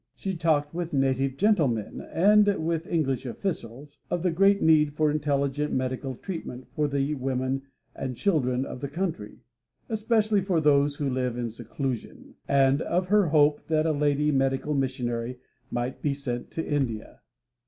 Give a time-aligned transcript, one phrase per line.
[0.15, 5.71] She talked with native gentlemen and with English officials of the great need for intelligent
[5.73, 7.61] medical treatment for the women
[7.95, 9.41] and children of the country,
[9.89, 14.73] especially for those who live in seclusion, and of her hope that a lady medical
[14.73, 15.37] missionary
[15.69, 17.21] might be sent to India.